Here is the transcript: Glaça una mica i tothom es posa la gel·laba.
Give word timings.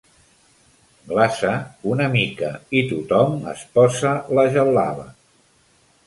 Glaça 1.09 1.51
una 1.91 2.07
mica 2.15 2.49
i 2.81 2.81
tothom 2.91 3.35
es 3.51 3.61
posa 3.75 4.15
la 4.39 4.47
gel·laba. 4.57 5.05